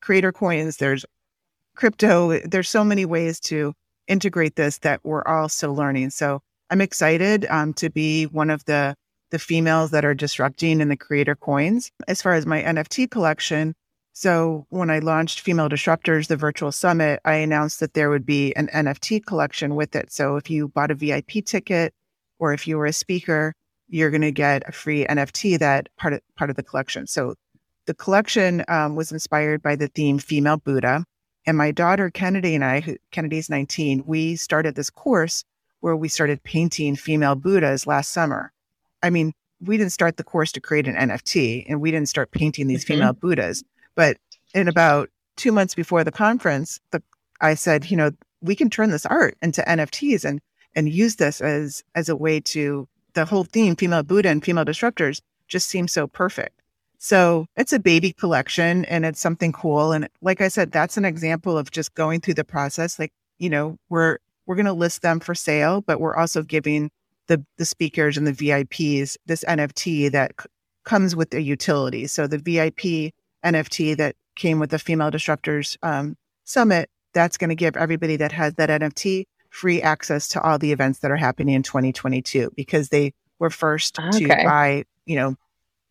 [0.00, 0.78] creator coins.
[0.78, 1.04] There's
[1.80, 3.72] crypto there's so many ways to
[4.06, 6.10] integrate this that we're all still learning.
[6.10, 8.94] So i'm excited um, to be one of the
[9.30, 13.74] the females that are disrupting in the creator coins as far as my nft collection.
[14.12, 18.54] So when i launched female disruptors the virtual summit i announced that there would be
[18.56, 20.12] an nft collection with it.
[20.12, 21.94] So if you bought a vip ticket
[22.38, 23.54] or if you were a speaker
[23.88, 27.06] you're going to get a free nft that part of part of the collection.
[27.06, 27.36] So
[27.86, 31.06] the collection um, was inspired by the theme female buddha
[31.46, 35.44] and my daughter Kennedy and I, who, Kennedy's 19, we started this course
[35.80, 38.52] where we started painting female Buddhas last summer.
[39.02, 42.30] I mean, we didn't start the course to create an NFT and we didn't start
[42.30, 42.88] painting these Mhm.
[42.88, 43.62] female Buddhas.
[43.94, 44.18] But
[44.54, 47.02] in about two months before the conference, the,
[47.40, 48.10] I said, you know,
[48.42, 50.40] we can turn this art into NFTs and
[50.76, 54.64] and use this as as a way to the whole theme, female Buddha and female
[54.64, 56.59] disruptors, just seems so perfect.
[57.02, 59.92] So it's a baby collection and it's something cool.
[59.92, 62.98] And like I said, that's an example of just going through the process.
[62.98, 66.90] Like, you know, we're we're gonna list them for sale, but we're also giving
[67.26, 70.46] the the speakers and the VIPs this NFT that c-
[70.84, 72.06] comes with the utility.
[72.06, 73.14] So the VIP
[73.46, 78.32] NFT that came with the Female Disruptors um, Summit, that's going to give everybody that
[78.32, 82.90] has that NFT free access to all the events that are happening in 2022 because
[82.90, 85.34] they were first to buy, you know,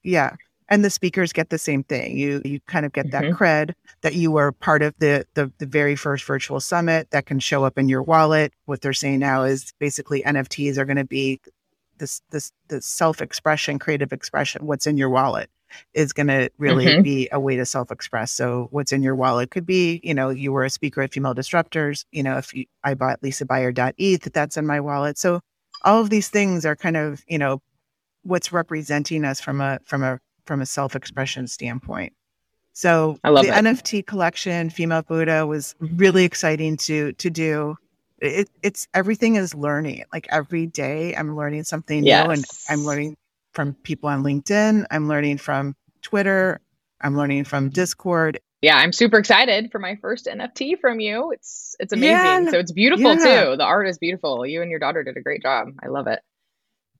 [0.03, 0.35] yeah.
[0.71, 2.17] And the speakers get the same thing.
[2.17, 3.37] You you kind of get that Mhm.
[3.37, 7.39] cred that you were part of the, the the very first virtual summit that can
[7.39, 8.53] show up in your wallet.
[8.65, 11.41] What they're saying now is basically NFTs are going to be
[11.97, 14.65] this this the self expression, creative expression.
[14.67, 15.49] What's in your wallet
[15.93, 17.03] is going to really Mhm.
[17.03, 18.31] be a way to self express.
[18.31, 21.33] So what's in your wallet could be, you know, you were a speaker at Female
[21.35, 22.05] Disruptors.
[22.11, 25.17] You know, if you, I bought LisaBuyer.eth, that's in my wallet.
[25.17, 25.41] So
[25.83, 27.61] all of these things are kind of you know
[28.23, 32.11] what's representing us from a from a from a self expression standpoint.
[32.73, 33.63] So I love the it.
[33.63, 35.95] NFT collection, Female Buddha, was mm-hmm.
[35.95, 37.77] really exciting to to do.
[38.17, 40.03] It, it's everything is learning.
[40.11, 43.15] Like every day, I'm learning something new, and I'm learning
[43.53, 44.85] from people on LinkedIn.
[44.89, 46.59] I'm learning from Twitter.
[46.99, 48.39] I'm learning from Discord.
[48.63, 51.31] Yeah, I'm super excited for my first NFT from you.
[51.31, 52.45] It's it's amazing.
[52.45, 53.45] Yeah, So it's beautiful yeah.
[53.51, 53.57] too.
[53.57, 54.47] The art is beautiful.
[54.47, 55.67] You and your daughter did a great job.
[55.83, 56.19] I love it.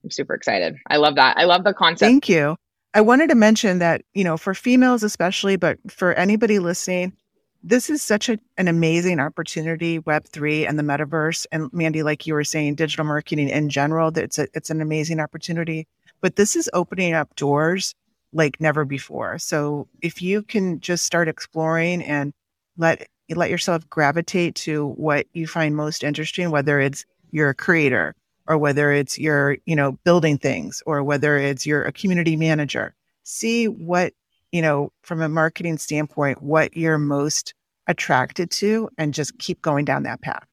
[0.03, 0.75] I'm super excited.
[0.88, 1.38] I love that.
[1.38, 2.07] I love the concept.
[2.07, 2.55] Thank you.
[2.93, 7.13] I wanted to mention that, you know, for females especially, but for anybody listening,
[7.62, 11.45] this is such a, an amazing opportunity, Web3 and the metaverse.
[11.52, 15.19] And Mandy, like you were saying, digital marketing in general, it's a, it's an amazing
[15.19, 15.88] opportunity.
[16.21, 17.93] But this is opening up doors
[18.34, 19.38] like never before.
[19.39, 22.34] So if you can just start exploring and
[22.78, 28.15] let let yourself gravitate to what you find most interesting, whether it's you're a creator
[28.49, 32.95] or whether it's you're, you know, building things or whether it's you're a community manager,
[33.23, 34.13] see what,
[34.51, 37.53] you know, from a marketing standpoint, what you're most
[37.88, 40.47] attracted to and just keep going down that path.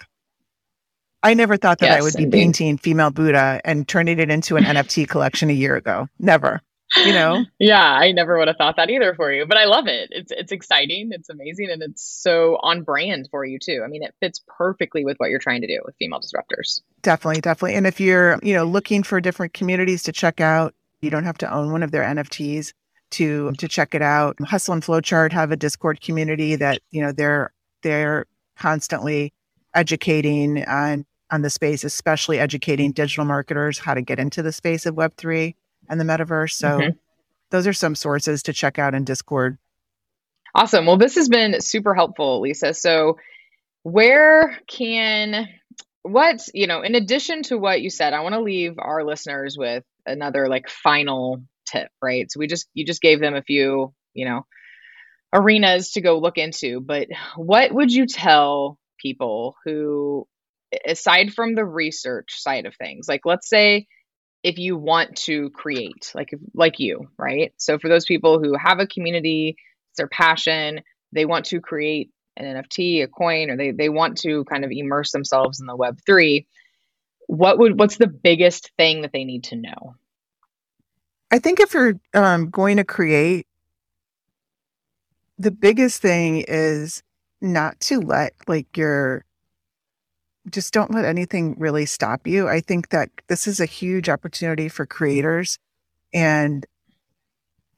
[1.22, 2.38] I never thought that I would be indeed.
[2.38, 6.06] painting female Buddha and turning it into an NFT collection a year ago.
[6.20, 6.60] Never.
[6.94, 7.44] You know?
[7.58, 10.08] Yeah, I never would have thought that either for you, but I love it.
[10.12, 13.82] It's it's exciting, it's amazing, and it's so on brand for you too.
[13.84, 16.82] I mean, it fits perfectly with what you're trying to do with female disruptors.
[17.02, 17.74] Definitely, definitely.
[17.74, 21.38] And if you're, you know, looking for different communities to check out, you don't have
[21.38, 22.72] to own one of their NFTs
[23.12, 24.36] to to check it out.
[24.44, 27.52] Hustle and Flowchart have a Discord community that, you know, they're
[27.82, 29.32] they're constantly
[29.74, 34.86] educating on on the space, especially educating digital marketers how to get into the space
[34.86, 35.54] of Web3
[35.88, 36.52] and the metaverse.
[36.52, 36.98] So Mhm.
[37.50, 39.58] those are some sources to check out in Discord.
[40.54, 40.86] Awesome.
[40.86, 42.72] Well, this has been super helpful, Lisa.
[42.72, 43.18] So,
[43.82, 45.48] where can
[46.02, 49.56] what, you know, in addition to what you said, I want to leave our listeners
[49.58, 52.30] with another like final tip, right?
[52.30, 54.46] So we just you just gave them a few, you know,
[55.32, 60.26] arenas to go look into, but what would you tell people who
[60.86, 63.86] aside from the research side of things, like let's say
[64.42, 67.52] if you want to create like like you, right?
[67.56, 69.56] So for those people who have a community,
[69.90, 70.80] it's their passion,
[71.12, 74.70] they want to create an NFT, a coin, or they they want to kind of
[74.70, 76.46] immerse themselves in the web three,
[77.26, 79.96] what would what's the biggest thing that they need to know?
[81.30, 83.46] I think if you're um, going to create,
[85.38, 87.02] the biggest thing is
[87.40, 89.24] not to let like your
[90.50, 92.48] just don't let anything really stop you.
[92.48, 94.96] I think that this is a huge opportunity for mm-hmm.
[94.96, 95.58] creators.
[96.12, 96.64] And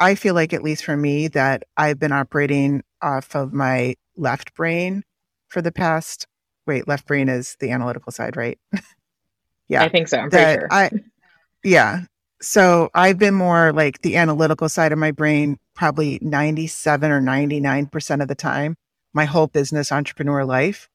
[0.00, 4.54] I feel like, at least for me, that I've been operating off of my left
[4.54, 5.02] brain
[5.48, 6.26] for the past,
[6.66, 8.58] wait, left brain is the analytical side, right?
[9.68, 9.82] yeah.
[9.82, 10.18] I think so.
[10.18, 10.68] I'm pretty sure.
[10.70, 10.90] I,
[11.64, 12.02] yeah.
[12.40, 18.22] So I've been more like the analytical side of my brain, probably 97 or 99%
[18.22, 18.76] of the time,
[19.12, 20.88] my whole business entrepreneur life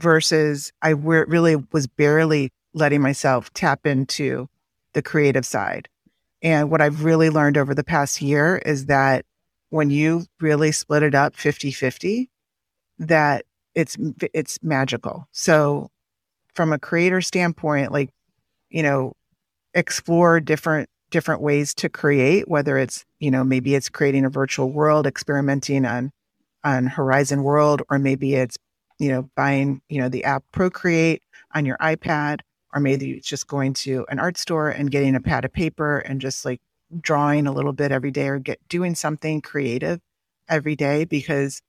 [0.00, 4.48] versus I really was barely letting myself tap into
[4.92, 5.88] the creative side.
[6.42, 9.24] And what I've really learned over the past year is that
[9.70, 12.30] when you really split it up 50 50,
[13.00, 13.44] that
[13.74, 13.96] it's
[14.32, 15.28] it's magical.
[15.32, 15.90] So
[16.54, 18.10] from a creator standpoint, like,
[18.70, 19.12] you know,
[19.74, 24.70] explore different different ways to create, whether it's, you know, maybe it's creating a virtual
[24.70, 26.10] world, experimenting on
[26.64, 28.58] on Horizon World, or maybe it's
[28.98, 31.22] you know, buying, you know, the app Procreate
[31.54, 32.40] on your iPad,
[32.74, 35.98] or maybe it's just going to an art store and getting a pad of paper
[35.98, 36.60] and just like
[37.00, 40.00] drawing a little bit every day or get doing something creative
[40.48, 41.62] every day because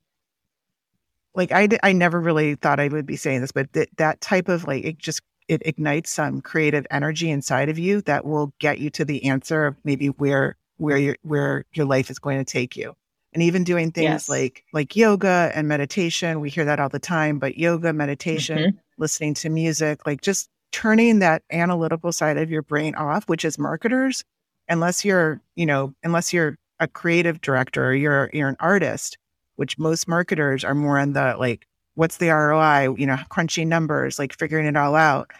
[1.34, 4.48] like I, I never really thought I would be saying this, but th- that type
[4.48, 8.78] of like, it just, it ignites some creative energy inside of you that will get
[8.78, 12.44] you to the answer of maybe where, where your, where your life is going to
[12.44, 12.94] take you
[13.32, 14.28] and even doing things yes.
[14.28, 18.78] like like yoga and meditation we hear that all the time but yoga meditation mm-hmm.
[18.98, 23.58] listening to music like just turning that analytical side of your brain off which is
[23.58, 24.24] marketers
[24.68, 29.18] unless you're you know unless you're a creative director or you're you're an artist
[29.56, 34.18] which most marketers are more on the like what's the ROI you know crunching numbers
[34.18, 35.30] like figuring it all out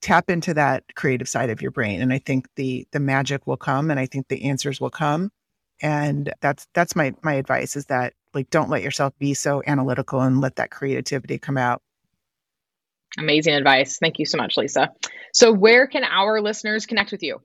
[0.00, 3.56] tap into that creative side of your brain and i think the the magic will
[3.56, 5.30] come and i think the answers will come
[5.80, 10.20] and that's that's my my advice is that like don't let yourself be so analytical
[10.20, 11.82] and let that creativity come out.
[13.18, 13.98] Amazing advice.
[13.98, 14.90] Thank you so much lisa.
[15.32, 17.40] So where can our listeners connect with you?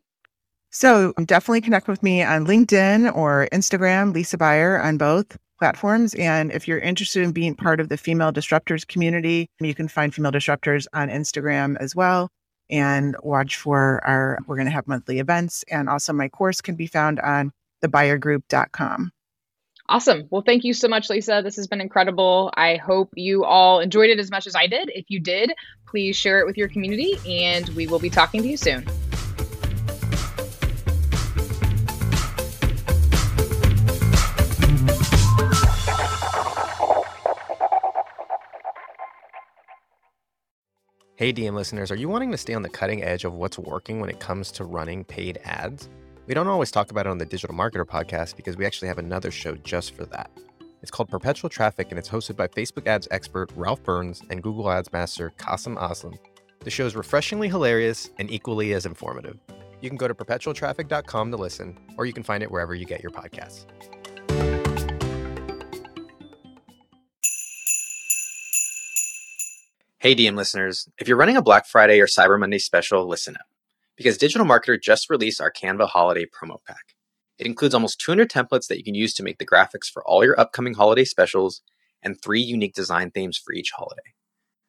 [0.69, 6.13] So um, definitely connect with me on linkedin or instagram lisa buyer on both platforms.
[6.15, 10.13] And if you're interested in being part of the female disruptors community you can find
[10.13, 12.29] female disruptors on instagram as well.
[12.69, 15.63] And watch for our we're going to have monthly events.
[15.69, 17.51] And also my course can be found on
[17.85, 19.11] thebuyergroup.com.
[19.87, 20.27] Awesome.
[20.31, 21.41] Well, thank you so much, Lisa.
[21.43, 22.51] This has been incredible.
[22.55, 24.89] I hope you all enjoyed it as much as I did.
[24.95, 25.53] If you did,
[25.87, 28.85] please share it with your community, and we will be talking to you soon.
[41.17, 44.01] Hey, DM listeners, are you wanting to stay on the cutting edge of what's working
[44.01, 45.87] when it comes to running paid ads?
[46.27, 48.97] We don't always talk about it on the Digital Marketer podcast because we actually have
[48.97, 50.31] another show just for that.
[50.81, 54.71] It's called Perpetual Traffic and it's hosted by Facebook ads expert Ralph Burns and Google
[54.71, 56.17] Ads master Kasim Aslam.
[56.61, 59.37] The show is refreshingly hilarious and equally as informative.
[59.81, 63.03] You can go to perpetualtraffic.com to listen, or you can find it wherever you get
[63.03, 63.65] your podcasts.
[69.99, 73.45] Hey, DM listeners, if you're running a Black Friday or Cyber Monday special, listen up
[73.95, 76.95] because Digital Marketer just released our Canva Holiday Promo Pack.
[77.37, 80.23] It includes almost 200 templates that you can use to make the graphics for all
[80.23, 81.61] your upcoming holiday specials
[82.01, 84.13] and three unique design themes for each holiday.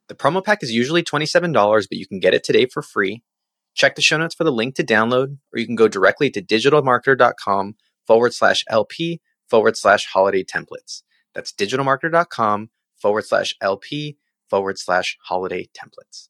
[0.09, 3.22] The promo pack is usually $27, but you can get it today for free.
[3.74, 6.43] Check the show notes for the link to download, or you can go directly to
[6.43, 7.74] digitalmarketer.com
[8.07, 11.03] forward slash LP forward slash holiday templates.
[11.35, 14.16] That's digitalmarketer.com forward slash LP
[14.49, 16.29] forward slash holiday templates.